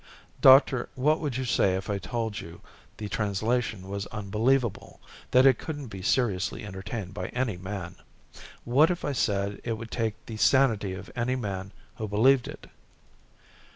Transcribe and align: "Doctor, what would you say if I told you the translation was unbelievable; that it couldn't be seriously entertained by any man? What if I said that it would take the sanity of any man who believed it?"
"Doctor, 0.41 0.89
what 0.95 1.19
would 1.19 1.37
you 1.37 1.45
say 1.45 1.75
if 1.75 1.87
I 1.87 1.99
told 1.99 2.39
you 2.39 2.61
the 2.97 3.07
translation 3.07 3.87
was 3.87 4.07
unbelievable; 4.07 4.99
that 5.29 5.45
it 5.45 5.59
couldn't 5.59 5.89
be 5.89 6.01
seriously 6.01 6.65
entertained 6.65 7.13
by 7.13 7.27
any 7.27 7.55
man? 7.55 7.95
What 8.63 8.89
if 8.89 9.05
I 9.05 9.11
said 9.11 9.57
that 9.57 9.61
it 9.63 9.73
would 9.73 9.91
take 9.91 10.15
the 10.25 10.37
sanity 10.37 10.93
of 10.95 11.11
any 11.15 11.35
man 11.35 11.71
who 11.97 12.07
believed 12.07 12.47
it?" 12.47 12.65